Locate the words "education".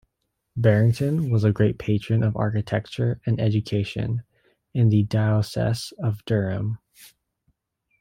3.39-4.23